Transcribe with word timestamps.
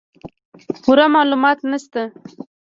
پوره 0.83 1.05
معلومات 1.15 1.59
نشته 1.73 2.01